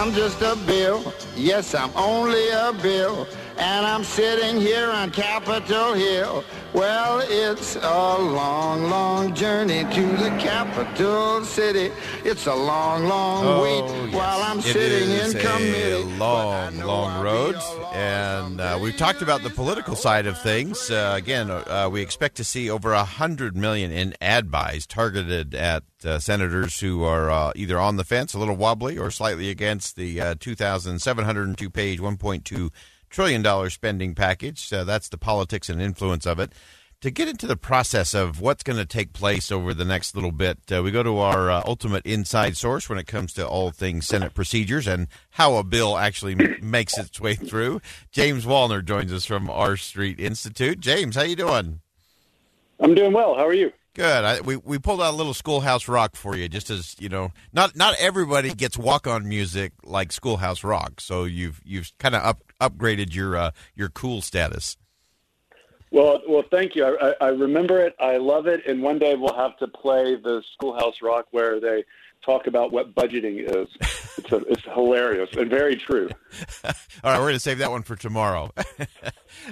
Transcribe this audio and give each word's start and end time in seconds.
I'm 0.00 0.14
just 0.14 0.40
a 0.40 0.56
bill. 0.66 1.12
Yes, 1.36 1.74
I'm 1.74 1.90
only 1.94 2.48
a 2.48 2.72
bill. 2.72 3.28
And 3.62 3.84
I'm 3.86 4.04
sitting 4.04 4.58
here 4.58 4.88
on 4.90 5.10
Capitol 5.10 5.92
Hill. 5.92 6.42
Well, 6.72 7.20
it's 7.22 7.76
a 7.76 8.18
long, 8.18 8.84
long 8.84 9.34
journey 9.34 9.84
to 9.92 10.06
the 10.16 10.30
capital 10.40 11.44
city. 11.44 11.92
It's 12.24 12.46
a 12.46 12.54
long, 12.54 13.04
long 13.06 13.44
Oh, 13.44 13.62
wait 13.62 14.06
yes. 14.06 14.14
while 14.14 14.42
I'm 14.42 14.60
It 14.60 14.62
sitting 14.62 15.10
is 15.10 15.34
in 15.34 15.40
a 15.40 15.44
committee. 15.44 16.02
long, 16.16 16.78
know 16.78 16.86
long 16.86 17.10
I'll 17.12 17.22
road, 17.22 17.56
and 17.92 18.60
uh, 18.62 18.78
we've 18.80 18.96
talked 18.96 19.20
about 19.20 19.42
the 19.42 19.50
political 19.50 19.94
side 19.94 20.26
of 20.26 20.40
things. 20.40 20.90
Uh, 20.90 21.12
again, 21.16 21.50
uh, 21.50 21.88
we 21.92 22.00
expect 22.00 22.36
to 22.36 22.44
see 22.44 22.70
over 22.70 22.92
a 22.94 23.04
hundred 23.04 23.56
million 23.58 23.90
in 23.92 24.14
ad 24.22 24.50
buys 24.50 24.86
targeted 24.86 25.54
at 25.54 25.82
uh, 26.04 26.18
senators 26.18 26.80
who 26.80 27.02
are 27.04 27.30
uh, 27.30 27.52
either 27.54 27.78
on 27.78 27.96
the 27.96 28.04
fence, 28.04 28.32
a 28.32 28.38
little 28.38 28.56
wobbly, 28.56 28.96
or 28.96 29.10
slightly 29.10 29.50
against 29.50 29.96
the 29.96 30.18
uh, 30.20 30.34
2,702 30.40 31.68
page, 31.68 32.00
1.2 32.00 32.70
trillion 33.10 33.42
dollar 33.42 33.68
spending 33.68 34.14
package. 34.14 34.72
Uh, 34.72 34.84
that's 34.84 35.08
the 35.08 35.18
politics 35.18 35.68
and 35.68 35.82
influence 35.82 36.26
of 36.26 36.38
it. 36.38 36.52
To 37.02 37.10
get 37.10 37.28
into 37.28 37.46
the 37.46 37.56
process 37.56 38.12
of 38.12 38.42
what's 38.42 38.62
going 38.62 38.78
to 38.78 38.84
take 38.84 39.14
place 39.14 39.50
over 39.50 39.72
the 39.72 39.86
next 39.86 40.14
little 40.14 40.32
bit, 40.32 40.58
uh, 40.70 40.82
we 40.82 40.90
go 40.90 41.02
to 41.02 41.16
our 41.18 41.50
uh, 41.50 41.62
ultimate 41.66 42.04
inside 42.04 42.58
source 42.58 42.90
when 42.90 42.98
it 42.98 43.06
comes 43.06 43.32
to 43.34 43.46
all 43.46 43.70
things 43.70 44.06
Senate 44.06 44.34
procedures 44.34 44.86
and 44.86 45.08
how 45.30 45.56
a 45.56 45.64
bill 45.64 45.96
actually 45.96 46.34
makes 46.60 46.98
its 46.98 47.18
way 47.18 47.34
through. 47.34 47.80
James 48.12 48.44
Wallner 48.44 48.84
joins 48.84 49.14
us 49.14 49.24
from 49.24 49.48
R 49.48 49.78
Street 49.78 50.20
Institute. 50.20 50.80
James, 50.80 51.16
how 51.16 51.22
you 51.22 51.36
doing? 51.36 51.80
I'm 52.78 52.94
doing 52.94 53.12
well. 53.12 53.34
How 53.34 53.46
are 53.46 53.54
you? 53.54 53.72
Good. 53.94 54.24
I, 54.24 54.40
we 54.40 54.56
we 54.56 54.78
pulled 54.78 55.02
out 55.02 55.14
a 55.14 55.16
little 55.16 55.34
Schoolhouse 55.34 55.88
Rock 55.88 56.16
for 56.16 56.36
you, 56.36 56.48
just 56.48 56.70
as 56.70 56.94
you 57.00 57.08
know. 57.08 57.32
Not 57.52 57.76
not 57.76 57.96
everybody 57.98 58.54
gets 58.54 58.78
walk 58.78 59.06
on 59.06 59.28
music 59.28 59.72
like 59.82 60.12
Schoolhouse 60.12 60.62
Rock, 60.62 61.00
so 61.00 61.24
you've 61.24 61.60
you've 61.64 61.90
kind 61.98 62.14
of 62.14 62.22
up 62.22 62.49
upgraded 62.60 63.14
your 63.14 63.36
uh, 63.36 63.50
your 63.74 63.88
cool 63.88 64.22
status. 64.22 64.76
Well, 65.92 66.20
well, 66.28 66.44
thank 66.50 66.76
you. 66.76 66.84
I, 66.84 67.14
I, 67.20 67.28
remember 67.30 67.80
it. 67.80 67.96
I 67.98 68.16
love 68.16 68.46
it. 68.46 68.64
And 68.64 68.80
one 68.80 69.00
day 69.00 69.16
we'll 69.16 69.34
have 69.34 69.56
to 69.58 69.66
play 69.66 70.14
the 70.14 70.40
Schoolhouse 70.52 71.02
Rock 71.02 71.26
where 71.32 71.58
they 71.58 71.84
talk 72.24 72.46
about 72.46 72.70
what 72.70 72.94
budgeting 72.94 73.40
is. 73.40 73.68
It's, 74.16 74.32
a, 74.32 74.36
it's 74.48 74.64
hilarious 74.64 75.30
and 75.36 75.48
very 75.48 75.76
true. 75.76 76.08
All 76.64 76.72
right, 77.04 77.18
we're 77.18 77.24
going 77.24 77.34
to 77.34 77.40
save 77.40 77.58
that 77.58 77.70
one 77.70 77.82
for 77.82 77.96
tomorrow. 77.96 78.52
uh, 78.58 78.64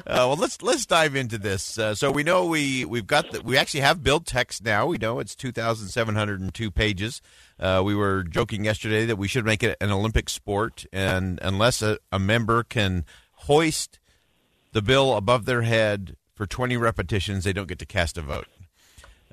well, 0.06 0.36
let's 0.36 0.60
let's 0.62 0.86
dive 0.86 1.16
into 1.16 1.38
this. 1.38 1.78
Uh, 1.78 1.94
so 1.94 2.10
we 2.10 2.22
know 2.22 2.46
we 2.46 2.84
we've 2.84 3.06
got 3.06 3.30
the, 3.30 3.40
we 3.42 3.56
actually 3.56 3.80
have 3.80 4.02
build 4.02 4.26
text 4.26 4.64
now. 4.64 4.86
We 4.86 4.98
know 4.98 5.18
it's 5.18 5.34
two 5.34 5.52
thousand 5.52 5.88
seven 5.88 6.14
hundred 6.14 6.40
and 6.40 6.52
two 6.52 6.70
pages. 6.70 7.20
Uh, 7.58 7.82
we 7.84 7.94
were 7.94 8.22
joking 8.22 8.64
yesterday 8.64 9.06
that 9.06 9.16
we 9.16 9.28
should 9.28 9.44
make 9.44 9.62
it 9.62 9.76
an 9.80 9.90
Olympic 9.90 10.28
sport, 10.28 10.86
and 10.92 11.38
unless 11.42 11.82
a, 11.82 11.98
a 12.12 12.18
member 12.18 12.62
can 12.62 13.04
hoist 13.32 13.98
the 14.72 14.82
bill 14.82 15.16
above 15.16 15.44
their 15.44 15.62
head 15.62 16.16
for 16.34 16.46
twenty 16.46 16.76
repetitions, 16.76 17.44
they 17.44 17.52
don't 17.52 17.68
get 17.68 17.78
to 17.78 17.86
cast 17.86 18.18
a 18.18 18.22
vote. 18.22 18.48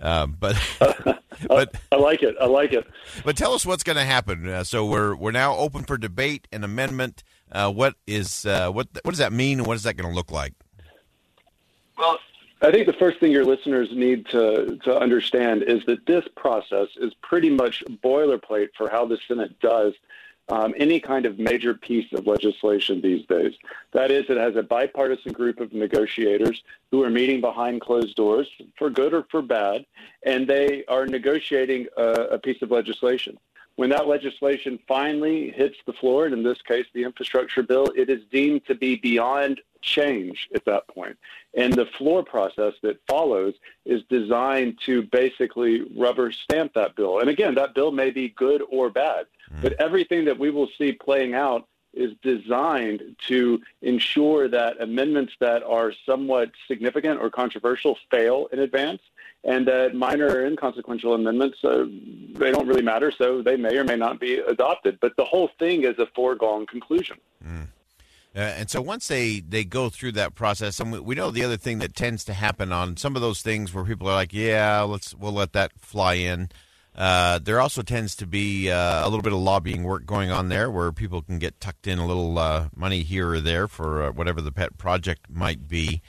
Um, 0.02 0.38
but 0.40 0.56
but 1.47 1.75
I 1.91 1.96
like 1.96 2.23
it. 2.23 2.35
I 2.40 2.46
like 2.46 2.73
it. 2.73 2.85
but 3.23 3.38
tell 3.38 3.53
us 3.53 3.66
what's 3.66 3.84
going 3.84 3.97
to 3.97 4.03
happen. 4.03 4.47
Uh, 4.47 4.63
so 4.63 4.85
we're 4.85 5.16
we're 5.16 5.31
now 5.31 5.56
open 5.56 5.84
for 5.84 5.97
debate 5.97 6.47
and 6.51 6.63
amendment. 6.63 7.23
Uh, 7.51 7.72
what 7.72 7.96
is 8.07 8.46
uh, 8.46 8.69
what 8.69 8.88
what 9.03 9.12
does 9.12 9.19
that 9.19 9.34
mean, 9.34 9.59
and 9.59 9.68
what 9.68 9.75
is 9.75 9.84
that 9.84 9.96
going 9.96 10.09
to 10.09 10.16
look 10.16 10.31
like? 10.31 10.53
Well, 11.97 12.19
I 12.62 12.72
think 12.72 12.88
the 12.88 12.94
first 12.94 13.19
thing 13.19 13.31
your 13.31 13.46
listeners 13.46 13.90
need 13.91 14.25
to, 14.28 14.79
to 14.84 14.97
understand 14.97 15.63
is 15.63 15.85
that 15.85 16.06
this 16.06 16.25
process 16.35 16.88
is 16.97 17.13
pretty 17.22 17.50
much 17.50 17.84
boilerplate 18.03 18.69
for 18.78 18.90
how 18.90 19.06
the 19.06 19.17
Senate 19.28 19.59
does 19.59 19.94
um, 20.50 20.73
any 20.78 21.00
kind 21.00 21.25
of 21.25 21.39
major 21.39 21.73
piece 21.73 22.11
of 22.13 22.28
legislation 22.28 23.01
these 23.01 23.25
days. 23.25 23.53
That 23.94 24.11
is, 24.11 24.25
it 24.29 24.38
has 24.38 24.56
a 24.56 24.63
bipartisan 24.63 25.31
group 25.31 25.59
of 25.59 25.73
negotiators 25.73 26.63
who 26.91 27.03
are 27.03 27.09
meeting 27.09 27.41
behind 27.41 27.81
closed 27.81 28.16
doors, 28.16 28.47
for 28.78 28.89
good 28.89 29.13
or 29.13 29.25
for 29.31 29.41
bad, 29.41 29.85
and 30.23 30.47
they 30.47 30.85
are 30.85 31.07
negotiating 31.07 31.88
a, 31.97 32.07
a 32.35 32.39
piece 32.39 32.61
of 32.61 32.72
legislation. 32.72 33.38
When 33.75 33.90
that 33.90 34.08
legislation 34.08 34.80
finally 34.88 35.52
hits 35.52 35.78
the 35.86 35.94
floor, 35.94 36.25
and 36.25 36.34
in 36.34 36.44
this 36.44 36.62
case, 36.62 36.86
the 36.94 37.03
infrastructure 37.03 37.62
bill, 37.62 37.91
it 37.96 38.09
is 38.09 38.22
deemed 38.31 38.66
to 38.68 38.75
be 38.75 38.96
beyond 38.96 39.62
change 39.81 40.50
at 40.56 40.66
that 40.66 40.88
point. 40.88 41.18
And 41.53 41.74
the 41.74 41.85
floor 41.85 42.24
process 42.24 42.74
that 42.81 43.00
follows 43.08 43.53
is 43.85 44.02
designed 44.09 44.80
to 44.85 45.03
basically 45.03 45.81
rubber 45.96 46.31
stamp 46.31 46.74
that 46.74 46.96
bill. 46.96 47.19
And 47.19 47.30
again, 47.30 47.56
that 47.56 47.75
bill 47.75 47.91
may 47.91 48.12
be 48.12 48.30
good 48.30 48.64
or 48.69 48.90
bad, 48.90 49.28
hmm. 49.50 49.62
but 49.62 49.74
everything 49.74 50.25
that 50.25 50.40
we 50.40 50.50
will 50.50 50.69
see 50.78 50.91
playing 50.91 51.34
out 51.34 51.68
is 51.94 52.14
designed 52.22 53.16
to 53.28 53.62
ensure 53.81 54.50
that 54.50 54.81
amendments 54.81 55.34
that 55.40 55.64
are 55.64 55.94
somewhat 56.06 56.52
significant 56.68 57.22
or 57.22 57.30
controversial 57.30 57.97
fail 58.12 58.47
in 58.52 58.59
advance 58.59 59.02
and 59.45 59.67
that 59.67 59.94
minor 59.94 60.28
or 60.28 60.45
inconsequential 60.45 61.13
amendments 61.13 61.63
uh, 61.63 61.85
they 62.33 62.51
don't 62.51 62.67
really 62.67 62.81
matter 62.81 63.11
so 63.11 63.41
they 63.41 63.56
may 63.56 63.78
or 63.78 63.83
may 63.83 63.95
not 63.95 64.19
be 64.19 64.35
adopted 64.39 64.97
but 65.00 65.16
the 65.17 65.25
whole 65.25 65.50
thing 65.59 65.83
is 65.83 65.97
a 66.00 66.07
foregone 66.16 66.66
conclusion 66.66 67.17
Uh, 68.35 68.39
and 68.39 68.69
so 68.69 68.81
once 68.81 69.07
they, 69.07 69.39
they 69.39 69.63
go 69.63 69.89
through 69.89 70.11
that 70.11 70.35
process, 70.35 70.81
and 70.81 70.91
we, 70.91 71.00
we 71.00 71.16
know 71.16 71.31
the 71.31 71.45
other 71.45 71.55
thing 71.55 71.79
that 71.79 71.95
tends 71.95 72.25
to 72.25 72.34
happen 72.34 72.73
on 72.73 72.97
some 72.97 73.16
of 73.16 73.22
those 73.22 73.41
things 73.41 73.73
where 73.73 73.85
people 73.85 74.09
are 74.09 74.13
like, 74.13 74.34
"Yeah, 74.34 74.81
let's 74.81 75.16
we'll 75.16 75.31
let 75.31 75.53
that 75.53 75.72
fly 75.79 76.16
in." 76.16 76.50
Uh, 76.97 77.39
there 77.39 77.61
also 77.61 77.81
tends 77.81 78.13
to 78.17 78.28
be 78.28 78.69
uh, 78.69 79.03
a 79.03 79.07
little 79.07 79.22
bit 79.22 79.31
of 79.31 79.39
lobbying 79.39 79.84
work 79.84 80.05
going 80.05 80.31
on 80.31 80.50
there, 80.50 80.69
where 80.69 80.91
people 80.91 81.22
can 81.22 81.39
get 81.39 81.61
tucked 81.61 81.88
in 81.88 81.97
a 81.97 82.05
little 82.05 82.38
uh, 82.38 82.67
money 82.75 83.03
here 83.03 83.29
or 83.29 83.39
there 83.39 83.69
for 83.69 84.03
uh, 84.03 84.11
whatever 84.11 84.41
the 84.41 84.51
pet 84.51 84.78
project 84.78 85.29
might 85.29 85.69
be. 85.69 86.01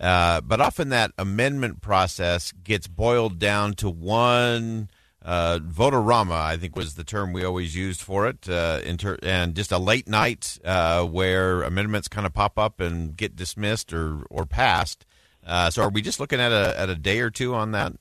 Uh, 0.00 0.40
but 0.40 0.60
often 0.60 0.88
that 0.88 1.12
amendment 1.18 1.80
process 1.80 2.52
gets 2.64 2.86
boiled 2.86 3.38
down 3.38 3.74
to 3.74 3.88
one 3.88 4.88
uh, 5.24 5.60
vote-a-rama, 5.62 6.34
I 6.34 6.56
think 6.56 6.74
was 6.74 6.94
the 6.94 7.04
term 7.04 7.32
we 7.32 7.44
always 7.44 7.76
used 7.76 8.00
for 8.00 8.26
it, 8.26 8.48
uh, 8.48 8.80
and 8.84 9.54
just 9.54 9.70
a 9.70 9.78
late 9.78 10.08
night 10.08 10.58
uh, 10.64 11.04
where 11.04 11.62
amendments 11.62 12.08
kind 12.08 12.26
of 12.26 12.32
pop 12.32 12.58
up 12.58 12.80
and 12.80 13.16
get 13.16 13.36
dismissed 13.36 13.92
or 13.92 14.24
or 14.30 14.46
passed. 14.46 15.06
Uh, 15.46 15.70
so, 15.70 15.82
are 15.82 15.90
we 15.90 16.02
just 16.02 16.20
looking 16.20 16.40
at 16.40 16.52
a 16.52 16.78
at 16.78 16.88
a 16.88 16.94
day 16.96 17.20
or 17.20 17.30
two 17.30 17.54
on 17.54 17.72
that? 17.72 17.92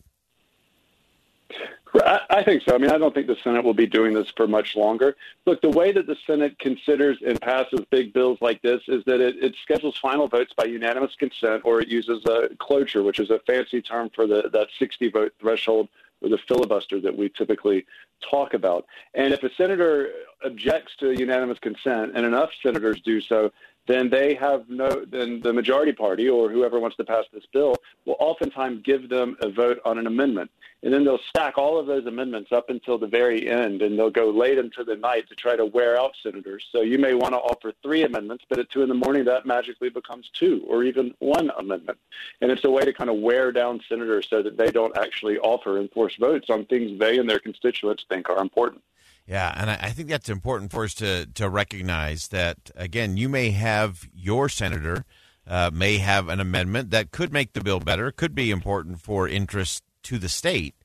I, 1.93 2.41
think 2.43 2.63
so. 2.63 2.73
I 2.73 2.77
mean, 2.77 2.89
I 2.89 2.97
don't 2.97 3.13
think 3.13 3.27
the 3.27 3.37
Senate 3.43 3.63
will 3.63 3.73
be 3.73 3.85
doing 3.85 4.13
this 4.13 4.29
for 4.37 4.47
much 4.47 4.75
longer. 4.75 5.15
Look, 5.45 5.61
the 5.61 5.69
way 5.69 5.91
that 5.91 6.07
the 6.07 6.15
Senate 6.25 6.57
considers 6.57 7.17
and 7.25 7.39
passes 7.41 7.81
big 7.89 8.13
bills 8.13 8.37
like 8.39 8.61
this 8.61 8.81
is 8.87 9.03
that 9.05 9.19
it, 9.19 9.43
it 9.43 9.55
schedules 9.61 9.97
final 9.97 10.27
votes 10.27 10.53
by 10.55 10.65
unanimous 10.65 11.15
consent, 11.15 11.63
or 11.65 11.81
it 11.81 11.89
uses 11.89 12.25
a 12.25 12.49
cloture, 12.59 13.03
which 13.03 13.19
is 13.19 13.29
a 13.29 13.39
fancy 13.39 13.81
term 13.81 14.09
for 14.09 14.25
the 14.25 14.49
that 14.53 14.69
60 14.79 15.09
vote 15.09 15.33
threshold 15.39 15.89
or 16.21 16.29
the 16.29 16.37
filibuster 16.37 17.01
that 17.01 17.17
we 17.17 17.27
typically 17.29 17.85
talk 18.29 18.53
about. 18.53 18.85
And 19.13 19.33
if 19.33 19.43
a 19.43 19.53
senator 19.55 20.11
objects 20.43 20.95
to 20.99 21.11
unanimous 21.11 21.59
consent, 21.59 22.13
and 22.15 22.25
enough 22.25 22.51
senators 22.61 23.01
do 23.01 23.21
so, 23.21 23.51
then 23.87 24.09
they 24.09 24.35
have 24.35 24.69
no, 24.69 25.03
then 25.05 25.41
the 25.41 25.51
majority 25.51 25.91
party 25.91 26.29
or 26.29 26.49
whoever 26.49 26.79
wants 26.79 26.95
to 26.97 27.03
pass 27.03 27.25
this 27.33 27.45
bill 27.51 27.75
will 28.05 28.15
oftentimes 28.19 28.81
give 28.83 29.09
them 29.09 29.35
a 29.41 29.49
vote 29.49 29.79
on 29.85 29.97
an 29.97 30.07
amendment. 30.07 30.51
And 30.83 30.93
then 30.93 31.03
they'll 31.03 31.19
stack 31.29 31.57
all 31.57 31.79
of 31.79 31.87
those 31.87 32.05
amendments 32.05 32.51
up 32.51 32.69
until 32.69 32.97
the 32.97 33.07
very 33.07 33.47
end, 33.49 33.81
and 33.81 33.97
they'll 33.97 34.09
go 34.09 34.29
late 34.29 34.57
into 34.57 34.83
the 34.83 34.95
night 34.95 35.27
to 35.29 35.35
try 35.35 35.55
to 35.55 35.65
wear 35.65 35.99
out 35.99 36.15
senators. 36.23 36.67
So 36.71 36.81
you 36.81 36.97
may 36.97 37.13
want 37.13 37.33
to 37.33 37.37
offer 37.37 37.73
three 37.83 38.03
amendments, 38.03 38.45
but 38.49 38.59
at 38.59 38.69
two 38.69 38.81
in 38.81 38.89
the 38.89 38.95
morning, 38.95 39.25
that 39.25 39.45
magically 39.45 39.89
becomes 39.89 40.29
two 40.33 40.63
or 40.67 40.83
even 40.83 41.13
one 41.19 41.51
amendment. 41.57 41.99
And 42.41 42.51
it's 42.51 42.63
a 42.63 42.69
way 42.69 42.83
to 42.83 42.93
kind 42.93 43.09
of 43.09 43.17
wear 43.17 43.51
down 43.51 43.81
senators 43.87 44.27
so 44.29 44.41
that 44.41 44.57
they 44.57 44.71
don't 44.71 44.95
actually 44.97 45.37
offer 45.39 45.79
enforced 45.79 46.17
votes 46.17 46.49
on 46.49 46.65
things 46.65 46.99
they 46.99 47.17
and 47.17 47.29
their 47.29 47.39
constituents 47.39 48.05
think 48.09 48.29
are 48.29 48.39
important. 48.39 48.81
Yeah, 49.31 49.53
and 49.55 49.69
I 49.69 49.91
think 49.91 50.09
that's 50.09 50.27
important 50.27 50.71
for 50.71 50.83
us 50.83 50.93
to 50.95 51.25
to 51.25 51.47
recognize 51.49 52.27
that 52.29 52.69
again, 52.75 53.15
you 53.15 53.29
may 53.29 53.51
have 53.51 54.09
your 54.13 54.49
senator 54.49 55.05
uh, 55.47 55.71
may 55.73 55.99
have 55.99 56.27
an 56.27 56.41
amendment 56.41 56.89
that 56.89 57.11
could 57.11 57.31
make 57.31 57.53
the 57.53 57.61
bill 57.61 57.79
better, 57.79 58.11
could 58.11 58.35
be 58.35 58.51
important 58.51 58.99
for 58.99 59.29
interest 59.29 59.83
to 60.03 60.17
the 60.17 60.27
state, 60.27 60.75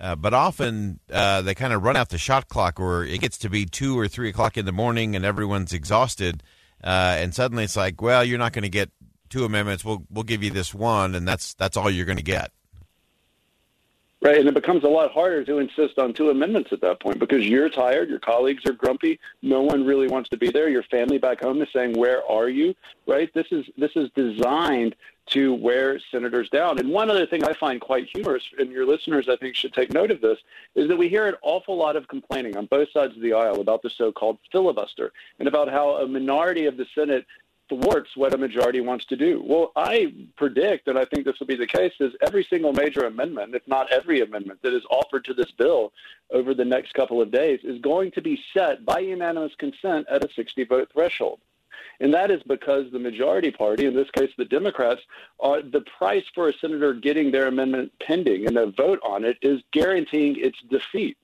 uh, 0.00 0.16
but 0.16 0.32
often 0.32 0.98
uh, 1.12 1.42
they 1.42 1.54
kind 1.54 1.74
of 1.74 1.82
run 1.82 1.94
out 1.94 2.08
the 2.08 2.16
shot 2.16 2.48
clock, 2.48 2.80
or 2.80 3.04
it 3.04 3.20
gets 3.20 3.36
to 3.36 3.50
be 3.50 3.66
two 3.66 3.98
or 3.98 4.08
three 4.08 4.30
o'clock 4.30 4.56
in 4.56 4.64
the 4.64 4.72
morning, 4.72 5.14
and 5.14 5.26
everyone's 5.26 5.74
exhausted, 5.74 6.42
uh, 6.82 7.16
and 7.18 7.34
suddenly 7.34 7.64
it's 7.64 7.76
like, 7.76 8.00
well, 8.00 8.24
you're 8.24 8.38
not 8.38 8.54
going 8.54 8.62
to 8.62 8.70
get 8.70 8.90
two 9.28 9.44
amendments. 9.44 9.84
We'll 9.84 10.06
we'll 10.08 10.24
give 10.24 10.42
you 10.42 10.50
this 10.50 10.72
one, 10.72 11.14
and 11.14 11.28
that's 11.28 11.52
that's 11.52 11.76
all 11.76 11.90
you're 11.90 12.06
going 12.06 12.16
to 12.16 12.24
get. 12.24 12.50
Right, 14.22 14.38
and 14.38 14.46
it 14.46 14.54
becomes 14.54 14.84
a 14.84 14.88
lot 14.88 15.12
harder 15.12 15.42
to 15.44 15.60
insist 15.60 15.98
on 15.98 16.12
two 16.12 16.28
amendments 16.28 16.74
at 16.74 16.82
that 16.82 17.00
point 17.00 17.18
because 17.18 17.46
you're 17.46 17.70
tired, 17.70 18.10
your 18.10 18.18
colleagues 18.18 18.66
are 18.66 18.74
grumpy, 18.74 19.18
no 19.40 19.62
one 19.62 19.82
really 19.82 20.08
wants 20.08 20.28
to 20.28 20.36
be 20.36 20.50
there. 20.50 20.68
Your 20.68 20.82
family 20.82 21.16
back 21.16 21.40
home 21.40 21.62
is 21.62 21.68
saying, 21.72 21.94
"Where 21.94 22.22
are 22.26 22.50
you?" 22.50 22.74
Right? 23.06 23.32
This 23.32 23.46
is 23.50 23.64
this 23.78 23.92
is 23.96 24.10
designed 24.14 24.94
to 25.28 25.54
wear 25.54 25.98
senators 26.10 26.50
down. 26.50 26.78
And 26.78 26.90
one 26.90 27.08
other 27.08 27.24
thing 27.24 27.44
I 27.44 27.54
find 27.54 27.80
quite 27.80 28.10
humorous, 28.12 28.42
and 28.58 28.70
your 28.70 28.84
listeners 28.84 29.28
I 29.28 29.36
think 29.36 29.56
should 29.56 29.72
take 29.72 29.92
note 29.92 30.10
of 30.10 30.20
this, 30.20 30.38
is 30.74 30.88
that 30.88 30.98
we 30.98 31.08
hear 31.08 31.26
an 31.26 31.36
awful 31.42 31.76
lot 31.76 31.96
of 31.96 32.08
complaining 32.08 32.56
on 32.56 32.66
both 32.66 32.90
sides 32.90 33.16
of 33.16 33.22
the 33.22 33.32
aisle 33.32 33.60
about 33.60 33.80
the 33.80 33.90
so-called 33.90 34.38
filibuster 34.52 35.12
and 35.38 35.48
about 35.48 35.68
how 35.68 35.96
a 35.96 36.06
minority 36.06 36.66
of 36.66 36.76
the 36.76 36.86
Senate 36.94 37.24
thwarts 37.70 38.10
what 38.16 38.34
a 38.34 38.36
majority 38.36 38.82
wants 38.82 39.06
to 39.06 39.16
do. 39.16 39.42
Well, 39.42 39.72
I 39.74 40.12
predict, 40.36 40.88
and 40.88 40.98
I 40.98 41.06
think 41.06 41.24
this 41.24 41.40
will 41.40 41.46
be 41.46 41.56
the 41.56 41.66
case, 41.66 41.94
is 42.00 42.12
every 42.20 42.44
single 42.44 42.74
major 42.74 43.06
amendment, 43.06 43.54
if 43.54 43.66
not 43.66 43.90
every 43.90 44.20
amendment 44.20 44.60
that 44.62 44.74
is 44.74 44.84
offered 44.90 45.24
to 45.24 45.34
this 45.34 45.50
bill 45.52 45.92
over 46.30 46.52
the 46.52 46.64
next 46.64 46.92
couple 46.92 47.22
of 47.22 47.30
days, 47.30 47.60
is 47.64 47.80
going 47.80 48.10
to 48.12 48.20
be 48.20 48.38
set 48.52 48.84
by 48.84 48.98
unanimous 48.98 49.54
consent 49.56 50.06
at 50.10 50.22
a 50.22 50.28
60 50.34 50.64
vote 50.64 50.90
threshold. 50.92 51.40
And 52.00 52.12
that 52.14 52.30
is 52.30 52.42
because 52.46 52.90
the 52.90 52.98
majority 52.98 53.50
party, 53.50 53.86
in 53.86 53.94
this 53.94 54.10
case 54.10 54.30
the 54.36 54.44
Democrats, 54.44 55.02
are 55.38 55.62
the 55.62 55.82
price 55.98 56.24
for 56.34 56.48
a 56.48 56.52
senator 56.58 56.94
getting 56.94 57.30
their 57.30 57.46
amendment 57.46 57.92
pending 58.00 58.46
and 58.46 58.56
a 58.56 58.66
vote 58.66 59.00
on 59.02 59.24
it 59.24 59.38
is 59.42 59.62
guaranteeing 59.72 60.36
its 60.36 60.58
defeat. 60.70 61.16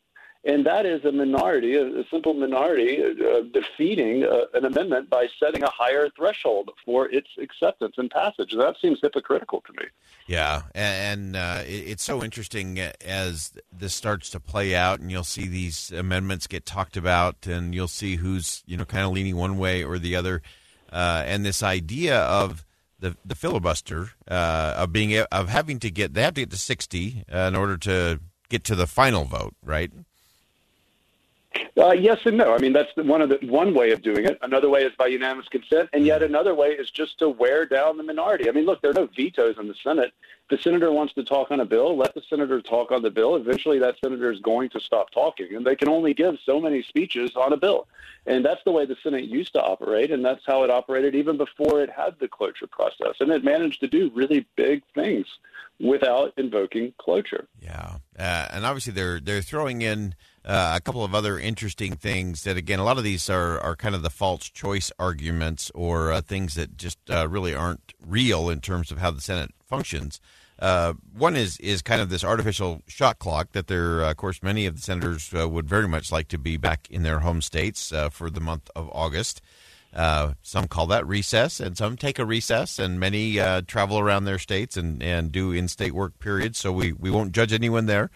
And 0.46 0.64
that 0.64 0.86
is 0.86 1.04
a 1.04 1.10
minority, 1.10 1.74
a, 1.74 2.04
simple 2.08 2.32
minority, 2.32 3.02
uh, 3.02 3.40
defeating 3.52 4.22
uh, 4.22 4.42
an 4.54 4.64
amendment 4.64 5.10
by 5.10 5.26
setting 5.40 5.64
a 5.64 5.70
higher 5.70 6.08
threshold 6.16 6.70
for 6.84 7.10
its 7.10 7.28
acceptance 7.42 7.96
and 7.98 8.08
passage. 8.08 8.54
That 8.56 8.76
seems 8.80 9.00
hypocritical 9.02 9.62
to 9.62 9.72
me. 9.72 9.88
Yeah, 10.28 10.62
and 10.72 11.34
uh, 11.34 11.62
it's 11.66 12.04
so 12.04 12.22
interesting 12.22 12.78
as 12.78 13.54
this 13.72 13.92
starts 13.92 14.30
to 14.30 14.40
play 14.40 14.76
out, 14.76 15.00
and 15.00 15.10
you'll 15.10 15.24
see 15.24 15.48
these 15.48 15.90
amendments 15.90 16.46
get 16.46 16.64
talked 16.64 16.96
about, 16.96 17.46
and 17.48 17.74
you'll 17.74 17.88
see 17.88 18.14
who's 18.14 18.62
you 18.66 18.76
know 18.76 18.84
kind 18.84 19.04
of 19.04 19.10
leaning 19.10 19.36
one 19.36 19.58
way 19.58 19.82
or 19.82 19.98
the 19.98 20.14
other, 20.14 20.42
uh, 20.92 21.24
and 21.26 21.44
this 21.44 21.60
idea 21.60 22.20
of 22.20 22.64
the 23.00 23.16
the 23.24 23.34
filibuster 23.34 24.10
uh, 24.28 24.74
of 24.76 24.92
being 24.92 25.18
of 25.32 25.48
having 25.48 25.80
to 25.80 25.90
get 25.90 26.14
they 26.14 26.22
have 26.22 26.34
to 26.34 26.42
get 26.42 26.50
to 26.50 26.56
sixty 26.56 27.24
uh, 27.32 27.38
in 27.38 27.56
order 27.56 27.76
to 27.76 28.20
get 28.48 28.62
to 28.62 28.76
the 28.76 28.86
final 28.86 29.24
vote, 29.24 29.54
right? 29.64 29.90
Uh, 31.78 31.92
yes 31.92 32.18
and 32.24 32.36
no. 32.36 32.54
I 32.54 32.58
mean, 32.58 32.72
that's 32.72 32.90
one 32.96 33.22
of 33.22 33.28
the 33.28 33.38
one 33.42 33.74
way 33.74 33.90
of 33.90 34.02
doing 34.02 34.24
it. 34.24 34.38
Another 34.42 34.68
way 34.68 34.84
is 34.84 34.92
by 34.98 35.06
unanimous 35.06 35.48
consent, 35.48 35.90
and 35.92 36.06
yet 36.06 36.22
another 36.22 36.54
way 36.54 36.68
is 36.68 36.90
just 36.90 37.18
to 37.18 37.28
wear 37.28 37.66
down 37.66 37.96
the 37.96 38.02
minority. 38.02 38.48
I 38.48 38.52
mean, 38.52 38.64
look, 38.64 38.80
there 38.82 38.90
are 38.90 38.94
no 38.94 39.08
vetoes 39.14 39.56
in 39.58 39.68
the 39.68 39.74
Senate. 39.82 40.12
The 40.48 40.58
senator 40.58 40.92
wants 40.92 41.12
to 41.14 41.24
talk 41.24 41.50
on 41.50 41.58
a 41.58 41.64
bill, 41.64 41.96
let 41.96 42.14
the 42.14 42.22
senator 42.30 42.60
talk 42.60 42.92
on 42.92 43.02
the 43.02 43.10
bill. 43.10 43.34
Eventually, 43.34 43.80
that 43.80 43.96
senator 44.02 44.30
is 44.30 44.38
going 44.40 44.68
to 44.70 44.80
stop 44.80 45.10
talking, 45.10 45.56
and 45.56 45.66
they 45.66 45.74
can 45.74 45.88
only 45.88 46.14
give 46.14 46.38
so 46.44 46.60
many 46.60 46.82
speeches 46.82 47.32
on 47.34 47.52
a 47.52 47.56
bill. 47.56 47.88
And 48.26 48.44
that's 48.44 48.62
the 48.64 48.70
way 48.70 48.86
the 48.86 48.96
Senate 49.02 49.24
used 49.24 49.54
to 49.54 49.62
operate, 49.62 50.12
and 50.12 50.24
that's 50.24 50.42
how 50.46 50.62
it 50.62 50.70
operated 50.70 51.16
even 51.16 51.36
before 51.36 51.82
it 51.82 51.90
had 51.90 52.14
the 52.20 52.28
cloture 52.28 52.68
process. 52.68 53.16
And 53.18 53.30
it 53.30 53.42
managed 53.42 53.80
to 53.80 53.88
do 53.88 54.10
really 54.14 54.46
big 54.54 54.82
things 54.94 55.26
without 55.80 56.32
invoking 56.36 56.94
cloture. 56.98 57.48
Yeah, 57.60 57.98
uh, 58.18 58.46
and 58.50 58.64
obviously 58.64 58.92
they're 58.92 59.20
they're 59.20 59.42
throwing 59.42 59.82
in 59.82 60.14
uh, 60.44 60.74
a 60.76 60.80
couple 60.80 61.04
of 61.04 61.14
other 61.14 61.38
interesting 61.40 61.96
things 61.96 62.44
that, 62.44 62.56
again, 62.56 62.78
a 62.78 62.84
lot 62.84 62.98
of 62.98 63.04
these 63.04 63.28
are, 63.28 63.58
are 63.60 63.74
kind 63.74 63.96
of 63.96 64.02
the 64.02 64.10
false 64.10 64.48
choice 64.48 64.92
arguments 64.98 65.72
or 65.74 66.12
uh, 66.12 66.20
things 66.20 66.54
that 66.54 66.76
just 66.76 66.98
uh, 67.10 67.26
really 67.28 67.54
aren't 67.54 67.94
real 68.00 68.48
in 68.48 68.60
terms 68.60 68.92
of 68.92 68.98
how 68.98 69.10
the 69.10 69.20
Senate 69.20 69.52
functions. 69.66 70.20
Uh, 70.58 70.94
one 71.12 71.36
is 71.36 71.58
is 71.58 71.82
kind 71.82 72.00
of 72.00 72.08
this 72.08 72.24
artificial 72.24 72.82
shot 72.86 73.18
clock 73.18 73.52
that 73.52 73.66
there, 73.66 74.02
uh, 74.02 74.10
of 74.10 74.16
course, 74.16 74.42
many 74.42 74.64
of 74.64 74.76
the 74.76 74.80
senators 74.80 75.32
uh, 75.34 75.46
would 75.48 75.68
very 75.68 75.86
much 75.86 76.10
like 76.10 76.28
to 76.28 76.38
be 76.38 76.56
back 76.56 76.88
in 76.90 77.02
their 77.02 77.20
home 77.20 77.42
states 77.42 77.92
for 78.10 78.30
the 78.30 78.40
month 78.40 78.70
of 78.74 78.88
August. 78.92 79.42
some 80.42 80.66
call 80.66 80.86
that 80.86 81.06
recess, 81.06 81.60
and 81.60 81.76
some 81.76 81.96
take 81.96 82.18
a 82.18 82.24
recess, 82.24 82.78
and 82.78 82.98
many 82.98 83.36
travel 83.66 83.98
around 83.98 84.24
their 84.24 84.38
states 84.38 84.78
and, 84.78 85.02
and 85.02 85.30
do 85.30 85.52
in 85.52 85.68
state 85.68 85.92
work 85.92 86.18
periods. 86.20 86.58
So 86.58 86.72
we, 86.72 86.92
we 86.92 87.10
won't 87.10 87.32
judge 87.32 87.52
anyone 87.52 87.84
there. 87.86 88.10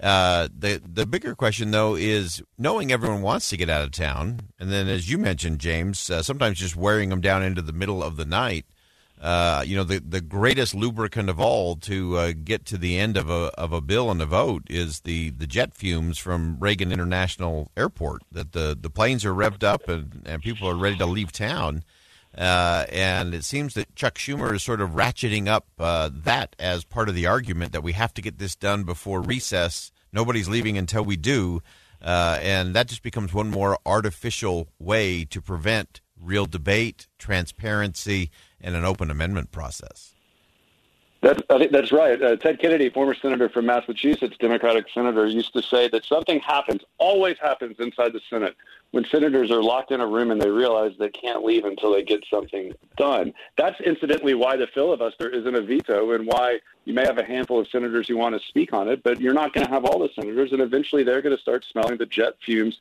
Uh, 0.00 0.48
the 0.56 0.80
the 0.84 1.06
bigger 1.06 1.34
question 1.34 1.70
though 1.70 1.94
is 1.94 2.42
knowing 2.58 2.92
everyone 2.92 3.22
wants 3.22 3.48
to 3.48 3.56
get 3.56 3.70
out 3.70 3.82
of 3.82 3.90
town, 3.90 4.40
and 4.58 4.70
then 4.70 4.88
as 4.88 5.10
you 5.10 5.16
mentioned, 5.16 5.58
James, 5.58 6.10
uh, 6.10 6.22
sometimes 6.22 6.58
just 6.58 6.76
wearing 6.76 7.08
them 7.08 7.22
down 7.22 7.42
into 7.42 7.62
the 7.62 7.72
middle 7.72 8.02
of 8.02 8.16
the 8.16 8.26
night. 8.26 8.66
Uh, 9.20 9.64
you 9.66 9.74
know, 9.74 9.84
the 9.84 9.98
the 9.98 10.20
greatest 10.20 10.74
lubricant 10.74 11.30
of 11.30 11.40
all 11.40 11.74
to 11.76 12.18
uh, 12.18 12.32
get 12.44 12.66
to 12.66 12.76
the 12.76 12.98
end 12.98 13.16
of 13.16 13.30
a 13.30 13.50
of 13.58 13.72
a 13.72 13.80
bill 13.80 14.10
and 14.10 14.20
a 14.20 14.26
vote 14.26 14.64
is 14.68 15.00
the, 15.00 15.30
the 15.30 15.46
jet 15.46 15.74
fumes 15.74 16.18
from 16.18 16.58
Reagan 16.60 16.92
International 16.92 17.70
Airport. 17.76 18.22
That 18.30 18.52
the, 18.52 18.76
the 18.78 18.90
planes 18.90 19.24
are 19.24 19.32
revved 19.32 19.64
up 19.64 19.88
and, 19.88 20.22
and 20.26 20.42
people 20.42 20.68
are 20.68 20.76
ready 20.76 20.96
to 20.98 21.06
leave 21.06 21.32
town. 21.32 21.82
Uh, 22.36 22.84
and 22.90 23.34
it 23.34 23.44
seems 23.44 23.72
that 23.74 23.96
Chuck 23.96 24.16
Schumer 24.16 24.54
is 24.54 24.62
sort 24.62 24.82
of 24.82 24.90
ratcheting 24.90 25.48
up 25.48 25.66
uh, 25.78 26.10
that 26.12 26.54
as 26.58 26.84
part 26.84 27.08
of 27.08 27.14
the 27.14 27.26
argument 27.26 27.72
that 27.72 27.82
we 27.82 27.92
have 27.92 28.12
to 28.14 28.20
get 28.20 28.38
this 28.38 28.54
done 28.54 28.84
before 28.84 29.22
recess. 29.22 29.90
Nobody's 30.12 30.48
leaving 30.48 30.76
until 30.76 31.02
we 31.02 31.16
do. 31.16 31.62
Uh, 32.02 32.38
and 32.42 32.74
that 32.74 32.88
just 32.88 33.02
becomes 33.02 33.32
one 33.32 33.50
more 33.50 33.78
artificial 33.86 34.68
way 34.78 35.24
to 35.24 35.40
prevent 35.40 36.02
real 36.20 36.46
debate, 36.46 37.06
transparency, 37.18 38.30
and 38.60 38.74
an 38.74 38.84
open 38.84 39.10
amendment 39.10 39.52
process. 39.52 40.14
That's, 41.22 41.42
I 41.48 41.58
think 41.58 41.72
that's 41.72 41.92
right. 41.92 42.22
Uh, 42.22 42.36
Ted 42.36 42.60
Kennedy, 42.60 42.90
former 42.90 43.14
senator 43.14 43.48
from 43.48 43.66
Massachusetts, 43.66 44.36
Democratic 44.38 44.86
senator, 44.92 45.26
used 45.26 45.52
to 45.54 45.62
say 45.62 45.88
that 45.88 46.04
something 46.04 46.40
happens, 46.40 46.82
always 46.98 47.36
happens 47.38 47.76
inside 47.80 48.12
the 48.12 48.20
Senate 48.28 48.54
when 48.92 49.04
senators 49.06 49.50
are 49.50 49.62
locked 49.62 49.90
in 49.90 50.00
a 50.00 50.06
room 50.06 50.30
and 50.30 50.40
they 50.40 50.50
realize 50.50 50.92
they 50.98 51.08
can't 51.08 51.44
leave 51.44 51.64
until 51.64 51.92
they 51.92 52.02
get 52.02 52.22
something 52.30 52.72
done. 52.96 53.32
That's 53.56 53.80
incidentally 53.80 54.34
why 54.34 54.56
the 54.56 54.68
filibuster 54.68 55.28
isn't 55.28 55.54
a 55.54 55.62
veto 55.62 56.12
and 56.12 56.26
why 56.26 56.60
you 56.84 56.94
may 56.94 57.04
have 57.04 57.18
a 57.18 57.24
handful 57.24 57.58
of 57.58 57.68
senators 57.68 58.06
who 58.06 58.16
want 58.16 58.40
to 58.40 58.48
speak 58.48 58.72
on 58.72 58.88
it, 58.88 59.02
but 59.02 59.20
you're 59.20 59.34
not 59.34 59.52
going 59.52 59.66
to 59.66 59.72
have 59.72 59.84
all 59.84 59.98
the 59.98 60.10
senators, 60.14 60.52
and 60.52 60.60
eventually 60.60 61.02
they're 61.02 61.22
going 61.22 61.34
to 61.34 61.42
start 61.42 61.64
smelling 61.64 61.96
the 61.96 62.06
jet 62.06 62.34
fumes 62.44 62.78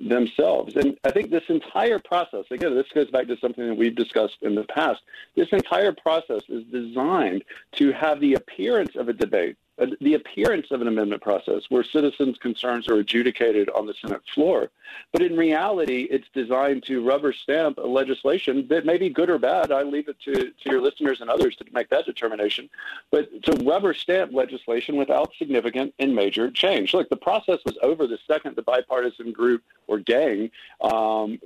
themselves. 0.00 0.76
And 0.76 0.96
I 1.04 1.10
think 1.10 1.30
this 1.30 1.44
entire 1.48 1.98
process, 1.98 2.44
again, 2.50 2.74
this 2.74 2.86
goes 2.94 3.10
back 3.10 3.26
to 3.28 3.36
something 3.38 3.66
that 3.66 3.74
we've 3.74 3.96
discussed 3.96 4.38
in 4.42 4.54
the 4.54 4.64
past. 4.64 5.02
This 5.36 5.48
entire 5.52 5.92
process 5.92 6.42
is 6.48 6.64
designed 6.64 7.44
to 7.72 7.92
have 7.92 8.20
the 8.20 8.34
appearance 8.34 8.94
of 8.96 9.08
a 9.08 9.12
debate, 9.12 9.56
the 10.00 10.14
appearance 10.14 10.70
of 10.70 10.80
an 10.80 10.88
amendment 10.88 11.22
process 11.22 11.62
where 11.68 11.84
citizens' 11.84 12.38
concerns 12.38 12.88
are 12.88 12.96
adjudicated 12.96 13.70
on 13.70 13.86
the 13.86 13.94
Senate 13.94 14.22
floor. 14.34 14.70
But 15.12 15.22
in 15.22 15.36
reality, 15.36 16.08
it's 16.10 16.28
designed 16.34 16.84
to 16.84 17.04
rubber 17.04 17.32
stamp 17.32 17.78
a 17.78 17.86
legislation 17.86 18.66
that 18.68 18.84
may 18.84 18.98
be 18.98 19.08
good 19.08 19.30
or 19.30 19.38
bad. 19.38 19.70
I 19.70 19.82
leave 19.82 20.08
it 20.08 20.18
to, 20.20 20.32
to 20.50 20.70
your 20.70 20.80
listeners 20.80 21.20
and 21.20 21.30
others 21.30 21.56
to 21.56 21.64
make 21.72 21.88
that 21.90 22.06
determination. 22.06 22.68
But 23.10 23.42
to 23.44 23.52
rubber 23.64 23.94
stamp 23.94 24.32
legislation 24.32 24.96
without 24.96 25.32
significant 25.38 25.94
and 25.98 26.14
major 26.14 26.50
change. 26.50 26.94
Look, 26.94 27.08
the 27.08 27.16
process 27.16 27.60
was 27.64 27.78
over 27.82 28.06
the 28.06 28.18
second 28.26 28.56
the 28.56 28.62
bipartisan 28.62 29.32
group 29.32 29.62
or 29.86 29.98
gang 29.98 30.50
um, 30.80 31.38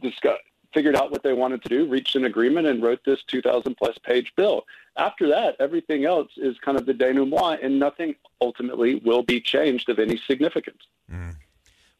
discussed 0.00 0.42
figured 0.76 0.94
out 0.94 1.10
what 1.10 1.22
they 1.22 1.32
wanted 1.32 1.62
to 1.62 1.70
do, 1.70 1.88
reached 1.88 2.16
an 2.16 2.26
agreement, 2.26 2.66
and 2.66 2.82
wrote 2.82 3.00
this 3.06 3.22
2,000 3.28 3.74
plus 3.76 3.96
page 4.04 4.30
bill. 4.36 4.66
After 4.98 5.26
that, 5.28 5.56
everything 5.58 6.04
else 6.04 6.28
is 6.36 6.54
kind 6.58 6.76
of 6.76 6.84
the 6.84 6.92
denouement, 6.92 7.62
and 7.62 7.78
nothing 7.78 8.14
ultimately 8.42 8.96
will 8.96 9.22
be 9.22 9.40
changed 9.40 9.88
of 9.88 9.98
any 9.98 10.20
significance. 10.26 10.82
Mm. 11.10 11.36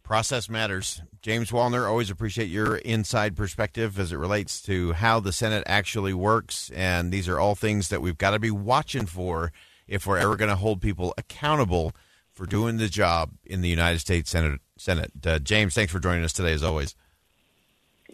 Process 0.02 0.50
matters. 0.50 1.00
James 1.22 1.50
Wallner, 1.50 1.88
always 1.88 2.10
appreciate 2.10 2.50
your 2.50 2.76
inside 2.76 3.34
perspective 3.34 3.98
as 3.98 4.12
it 4.12 4.18
relates 4.18 4.60
to 4.62 4.92
how 4.92 5.20
the 5.20 5.32
Senate 5.32 5.64
actually 5.66 6.12
works. 6.12 6.70
And 6.74 7.10
these 7.10 7.30
are 7.30 7.40
all 7.40 7.54
things 7.54 7.88
that 7.88 8.02
we've 8.02 8.18
got 8.18 8.32
to 8.32 8.38
be 8.38 8.50
watching 8.50 9.06
for 9.06 9.52
if 9.88 10.06
we're 10.06 10.18
ever 10.18 10.36
going 10.36 10.50
to 10.50 10.56
hold 10.56 10.82
people 10.82 11.14
accountable 11.16 11.94
for 12.30 12.44
doing 12.44 12.76
the 12.76 12.88
job 12.88 13.30
in 13.42 13.62
the 13.62 13.70
United 13.70 14.00
States 14.00 14.28
Senate. 14.28 14.60
Senate. 14.76 15.12
Uh, 15.24 15.38
James, 15.38 15.72
thanks 15.72 15.90
for 15.90 15.98
joining 15.98 16.24
us 16.24 16.34
today, 16.34 16.52
as 16.52 16.62
always. 16.62 16.94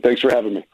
Thanks 0.03 0.21
for 0.21 0.31
having 0.31 0.55
me. 0.55 0.65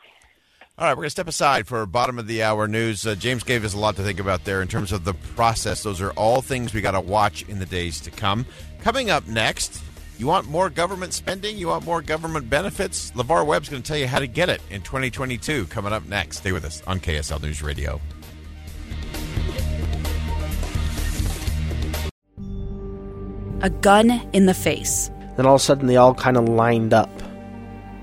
All 0.78 0.86
right, 0.86 0.92
we're 0.92 1.02
going 1.02 1.06
to 1.06 1.10
step 1.10 1.26
aside 1.26 1.66
for 1.66 1.84
bottom 1.86 2.20
of 2.20 2.28
the 2.28 2.44
hour 2.44 2.68
news. 2.68 3.04
Uh, 3.04 3.16
James 3.16 3.42
gave 3.42 3.64
us 3.64 3.74
a 3.74 3.78
lot 3.78 3.96
to 3.96 4.02
think 4.04 4.20
about 4.20 4.44
there 4.44 4.62
in 4.62 4.68
terms 4.68 4.92
of 4.92 5.04
the 5.04 5.12
process. 5.12 5.82
Those 5.82 6.00
are 6.00 6.12
all 6.12 6.40
things 6.40 6.72
we 6.72 6.80
got 6.80 6.92
to 6.92 7.00
watch 7.00 7.42
in 7.48 7.58
the 7.58 7.66
days 7.66 8.00
to 8.02 8.12
come. 8.12 8.46
Coming 8.80 9.10
up 9.10 9.26
next, 9.26 9.82
you 10.18 10.28
want 10.28 10.48
more 10.48 10.70
government 10.70 11.14
spending? 11.14 11.58
You 11.58 11.66
want 11.68 11.84
more 11.84 12.00
government 12.00 12.48
benefits? 12.48 13.10
LeVar 13.12 13.44
Webb's 13.44 13.68
going 13.68 13.82
to 13.82 13.88
tell 13.88 13.96
you 13.96 14.06
how 14.06 14.20
to 14.20 14.28
get 14.28 14.48
it 14.48 14.62
in 14.70 14.82
2022. 14.82 15.66
Coming 15.66 15.92
up 15.92 16.06
next. 16.06 16.38
Stay 16.38 16.52
with 16.52 16.64
us 16.64 16.80
on 16.86 17.00
KSL 17.00 17.42
News 17.42 17.60
Radio. 17.60 18.00
A 23.62 23.70
gun 23.70 24.10
in 24.32 24.46
the 24.46 24.54
face. 24.54 25.10
Then 25.36 25.44
all 25.44 25.56
of 25.56 25.60
a 25.60 25.64
sudden, 25.64 25.88
they 25.88 25.96
all 25.96 26.14
kind 26.14 26.36
of 26.36 26.48
lined 26.48 26.94
up. 26.94 27.10